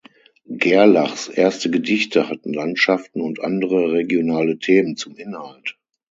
[0.47, 5.77] Gerlachs erste Gedichte hatten Landschaften und andere regionale Themen zum Inhalt.